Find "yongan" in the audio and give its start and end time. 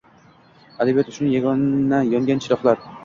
2.15-2.41